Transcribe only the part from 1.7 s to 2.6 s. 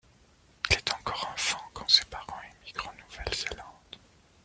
quand ses parents